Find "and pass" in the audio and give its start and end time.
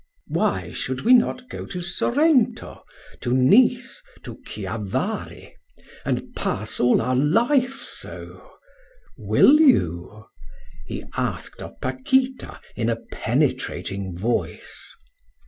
6.03-6.79